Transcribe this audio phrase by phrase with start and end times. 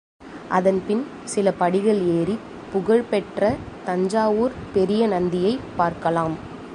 [0.49, 1.07] அதன் பின்
[1.23, 3.55] சில படிகள் ஏறிப் புகழ் பெற்ற
[3.85, 6.35] தஞ்சாவூர் பெரிய நந்தியைப் பார்க்கலாம்.